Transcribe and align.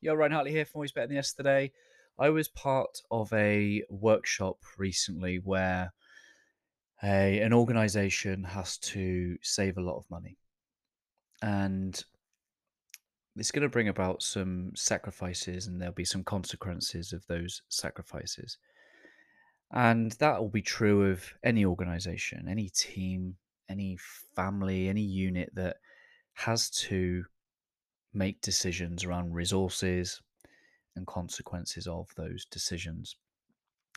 Yo, 0.00 0.14
Ryan 0.14 0.30
Hartley 0.30 0.52
here 0.52 0.64
from 0.64 0.78
Always 0.78 0.92
Better 0.92 1.08
Than 1.08 1.16
Yesterday. 1.16 1.72
I 2.20 2.30
was 2.30 2.46
part 2.46 3.02
of 3.10 3.32
a 3.32 3.82
workshop 3.90 4.58
recently 4.76 5.40
where 5.40 5.92
a, 7.02 7.40
an 7.40 7.52
organization 7.52 8.44
has 8.44 8.78
to 8.78 9.36
save 9.42 9.76
a 9.76 9.80
lot 9.82 9.96
of 9.96 10.08
money. 10.08 10.38
And 11.42 12.00
it's 13.34 13.50
going 13.50 13.64
to 13.64 13.68
bring 13.68 13.88
about 13.88 14.22
some 14.22 14.70
sacrifices, 14.76 15.66
and 15.66 15.80
there'll 15.80 15.92
be 15.92 16.04
some 16.04 16.22
consequences 16.22 17.12
of 17.12 17.26
those 17.26 17.62
sacrifices. 17.68 18.56
And 19.72 20.12
that 20.12 20.40
will 20.40 20.48
be 20.48 20.62
true 20.62 21.10
of 21.10 21.24
any 21.42 21.64
organization, 21.64 22.46
any 22.48 22.68
team, 22.68 23.34
any 23.68 23.98
family, 24.36 24.88
any 24.88 25.02
unit 25.02 25.50
that 25.56 25.78
has 26.34 26.70
to 26.70 27.24
make 28.18 28.40
decisions 28.42 29.04
around 29.04 29.32
resources 29.32 30.20
and 30.96 31.06
consequences 31.06 31.86
of 31.86 32.08
those 32.16 32.44
decisions. 32.50 33.16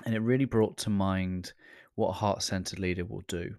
And 0.05 0.15
it 0.15 0.19
really 0.19 0.45
brought 0.45 0.77
to 0.77 0.89
mind 0.89 1.53
what 1.95 2.09
a 2.09 2.13
heart 2.13 2.43
centered 2.43 2.79
leader 2.79 3.03
will 3.03 3.23
do. 3.27 3.55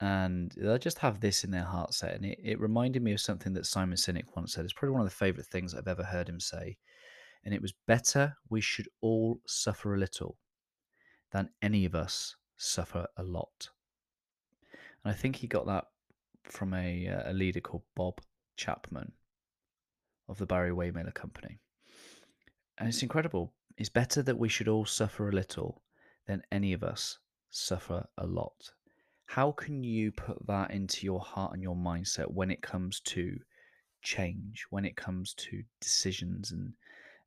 And 0.00 0.52
they'll 0.56 0.78
just 0.78 0.98
have 0.98 1.20
this 1.20 1.44
in 1.44 1.50
their 1.50 1.64
heart 1.64 1.94
set. 1.94 2.14
And 2.14 2.24
it, 2.24 2.38
it 2.42 2.60
reminded 2.60 3.02
me 3.02 3.12
of 3.12 3.20
something 3.20 3.52
that 3.54 3.66
Simon 3.66 3.96
Sinek 3.96 4.24
once 4.34 4.52
said. 4.54 4.64
It's 4.64 4.72
probably 4.72 4.92
one 4.92 5.02
of 5.02 5.08
the 5.08 5.14
favorite 5.14 5.46
things 5.46 5.74
I've 5.74 5.88
ever 5.88 6.04
heard 6.04 6.28
him 6.28 6.40
say. 6.40 6.76
And 7.44 7.52
it 7.52 7.60
was 7.60 7.74
better 7.86 8.36
we 8.48 8.60
should 8.60 8.88
all 9.02 9.40
suffer 9.46 9.94
a 9.94 9.98
little 9.98 10.36
than 11.32 11.50
any 11.60 11.84
of 11.84 11.94
us 11.94 12.36
suffer 12.56 13.06
a 13.16 13.22
lot. 13.22 13.68
And 15.04 15.12
I 15.12 15.16
think 15.16 15.36
he 15.36 15.46
got 15.46 15.66
that 15.66 15.84
from 16.44 16.74
a, 16.74 17.08
uh, 17.08 17.30
a 17.30 17.32
leader 17.32 17.60
called 17.60 17.82
Bob 17.96 18.20
Chapman 18.56 19.12
of 20.28 20.38
the 20.38 20.46
Barry 20.46 20.70
Wehmiller 20.70 21.14
Company. 21.14 21.58
And 22.78 22.88
it's 22.88 23.02
incredible. 23.02 23.52
It's 23.76 23.88
better 23.88 24.22
that 24.22 24.38
we 24.38 24.48
should 24.48 24.68
all 24.68 24.84
suffer 24.84 25.28
a 25.28 25.32
little 25.32 25.82
than 26.26 26.42
any 26.50 26.72
of 26.72 26.82
us 26.82 27.18
suffer 27.50 28.06
a 28.18 28.26
lot. 28.26 28.72
How 29.26 29.52
can 29.52 29.82
you 29.82 30.12
put 30.12 30.46
that 30.46 30.70
into 30.70 31.06
your 31.06 31.20
heart 31.20 31.52
and 31.54 31.62
your 31.62 31.76
mindset 31.76 32.30
when 32.30 32.50
it 32.50 32.62
comes 32.62 33.00
to 33.00 33.38
change, 34.02 34.64
when 34.70 34.84
it 34.84 34.96
comes 34.96 35.34
to 35.34 35.62
decisions 35.80 36.52
and 36.52 36.74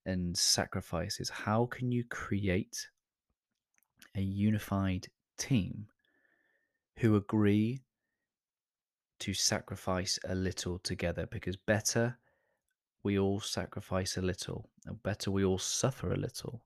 and 0.06 0.38
sacrifices? 0.38 1.30
How 1.30 1.66
can 1.66 1.92
you 1.92 2.04
create 2.06 2.88
a 4.16 4.22
unified 4.22 5.08
team 5.38 5.88
who 6.98 7.16
agree 7.16 7.82
to 9.20 9.34
sacrifice 9.34 10.18
a 10.24 10.36
little 10.36 10.80
together? 10.80 11.26
Because 11.26 11.58
better 11.58 12.18
we 13.04 13.18
all 13.18 13.40
sacrifice 13.40 14.18
a 14.18 14.22
little, 14.22 14.70
or 14.88 14.94
better 14.94 15.32
we 15.32 15.44
all 15.44 15.58
suffer 15.58 16.12
a 16.12 16.18
little, 16.18 16.62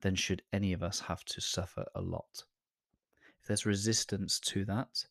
than 0.00 0.14
should 0.14 0.42
any 0.52 0.72
of 0.72 0.82
us 0.82 1.00
have 1.00 1.24
to 1.24 1.40
suffer 1.40 1.84
a 1.94 2.00
lot. 2.00 2.44
If 3.40 3.48
there's 3.48 3.66
resistance 3.66 4.38
to 4.40 4.64
that, 4.66 5.04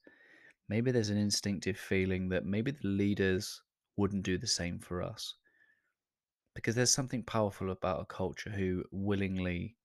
maybe 0.70 0.92
there's 0.92 1.10
an 1.10 1.18
instinctive 1.18 1.78
feeling 1.78 2.30
that 2.30 2.46
maybe 2.46 2.72
the 2.72 2.88
leaders 2.88 3.62
wouldn't 3.98 4.24
do 4.24 4.38
the 4.38 4.48
same 4.48 4.80
for 4.80 5.02
us. 5.02 5.36
Because 6.56 6.76
there's 6.76 6.92
something 6.92 7.24
powerful 7.24 7.72
about 7.72 8.02
a 8.02 8.06
culture 8.06 8.50
who 8.50 8.84
willingly 8.92 9.76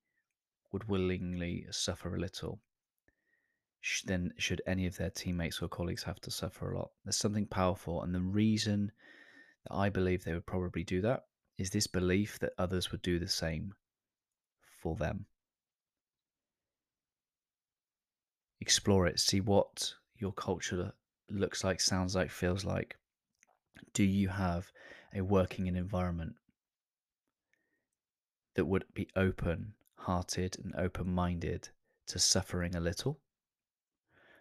would 0.72 0.88
willingly 0.88 1.66
suffer 1.70 2.14
a 2.14 2.20
little. 2.20 2.60
Then, 4.04 4.34
should 4.36 4.60
any 4.66 4.86
of 4.86 4.96
their 4.96 5.10
teammates 5.10 5.62
or 5.62 5.68
colleagues 5.68 6.02
have 6.02 6.20
to 6.20 6.30
suffer 6.30 6.72
a 6.72 6.78
lot? 6.78 6.90
There's 7.04 7.16
something 7.16 7.46
powerful, 7.46 8.02
and 8.02 8.14
the 8.14 8.20
reason 8.20 8.92
I 9.70 9.88
believe 9.88 10.24
they 10.24 10.34
would 10.34 10.46
probably 10.46 10.84
do 10.84 11.00
that 11.02 11.24
is 11.58 11.70
this 11.70 11.86
belief 11.86 12.38
that 12.38 12.52
others 12.56 12.92
would 12.92 13.02
do 13.02 13.18
the 13.18 13.28
same 13.28 13.74
for 14.80 14.94
them. 14.96 15.26
Explore 18.60 19.06
it, 19.06 19.18
see 19.18 19.40
what 19.40 19.94
your 20.16 20.32
culture 20.32 20.92
looks 21.28 21.64
like, 21.64 21.80
sounds 21.80 22.14
like, 22.14 22.30
feels 22.30 22.64
like. 22.64 22.96
Do 23.92 24.04
you 24.04 24.28
have 24.28 24.70
a 25.14 25.20
working 25.20 25.66
environment 25.66 26.36
that 28.54 28.64
would 28.64 28.84
be 28.94 29.08
open 29.16 29.74
hearted 29.96 30.56
and 30.62 30.74
open 30.76 31.12
minded 31.12 31.68
to 32.06 32.18
suffering 32.18 32.74
a 32.74 32.80
little? 32.80 33.20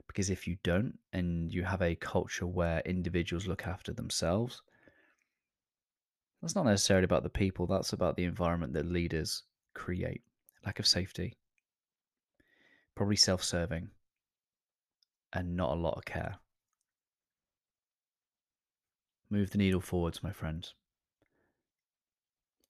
Because 0.07 0.29
if 0.29 0.47
you 0.47 0.57
don't, 0.63 0.97
and 1.11 1.51
you 1.51 1.63
have 1.63 1.81
a 1.81 1.95
culture 1.95 2.47
where 2.47 2.81
individuals 2.85 3.47
look 3.47 3.67
after 3.67 3.91
themselves, 3.91 4.61
that's 6.41 6.55
not 6.55 6.65
necessarily 6.65 7.05
about 7.05 7.23
the 7.23 7.29
people, 7.29 7.65
that's 7.65 7.93
about 7.93 8.15
the 8.15 8.23
environment 8.23 8.73
that 8.73 8.85
leaders 8.85 9.43
create. 9.73 10.21
Lack 10.65 10.79
of 10.79 10.87
safety, 10.87 11.37
probably 12.95 13.15
self 13.15 13.43
serving, 13.43 13.89
and 15.31 15.55
not 15.55 15.71
a 15.71 15.79
lot 15.79 15.97
of 15.97 16.03
care. 16.03 16.35
Move 19.29 19.51
the 19.51 19.57
needle 19.57 19.81
forwards, 19.81 20.23
my 20.23 20.31
friends. 20.31 20.73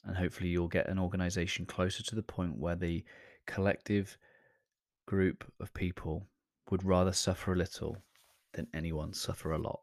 And 0.06 0.16
hopefully, 0.16 0.50
you'll 0.50 0.68
get 0.68 0.90
an 0.90 1.00
organization 1.00 1.66
closer 1.66 2.04
to 2.04 2.16
the 2.16 2.24
point 2.24 2.58
where 2.58 2.76
the 2.76 3.04
collective 3.46 4.18
group 5.06 5.52
of 5.60 5.74
people 5.74 6.28
would 6.70 6.84
rather 6.84 7.14
suffer 7.14 7.54
a 7.54 7.58
little 7.58 7.98
than 8.54 8.68
anyone 8.74 9.14
suffer 9.14 9.52
a 9.52 9.58
lot. 9.58 9.82